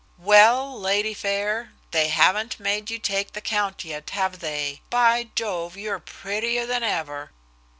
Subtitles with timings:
[0.17, 4.81] "Well, lady fair, they haven't made you take the count yet, have they?
[4.89, 7.29] By Jove, you're prettier than ever."